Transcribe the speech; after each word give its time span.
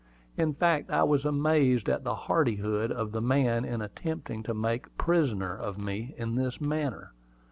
In 0.35 0.55
fact, 0.55 0.89
I 0.89 1.03
was 1.03 1.25
amazed 1.25 1.87
at 1.87 2.03
the 2.03 2.15
hardihood 2.15 2.91
of 2.91 3.11
the 3.11 3.21
man 3.21 3.63
in 3.63 3.83
attempting 3.83 4.41
to 4.41 4.53
make 4.55 4.87
a 4.87 4.97
prisoner 4.97 5.55
of 5.55 5.77
me 5.77 6.15
in 6.17 6.33
this 6.33 6.59
manner. 6.59 7.13